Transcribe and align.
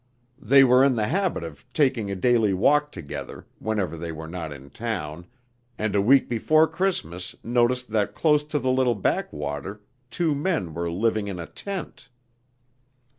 They 0.41 0.63
were 0.63 0.83
in 0.83 0.95
the 0.95 1.05
habit 1.05 1.43
of 1.43 1.63
taking 1.73 2.09
a 2.09 2.15
daily 2.15 2.55
walk 2.55 2.91
together, 2.91 3.45
whenever 3.59 3.95
they 3.95 4.11
were 4.11 4.27
not 4.27 4.51
in 4.51 4.71
town, 4.71 5.27
and 5.77 5.93
a 5.95 6.01
week 6.01 6.27
before 6.27 6.67
Christmas 6.67 7.35
noticed 7.43 7.89
that 7.89 8.15
close 8.15 8.43
to 8.45 8.57
the 8.57 8.71
little 8.71 8.95
backwater 8.95 9.83
two 10.09 10.33
men 10.33 10.73
were 10.73 10.89
living 10.89 11.27
in 11.27 11.37
a 11.37 11.45
tent. 11.45 12.09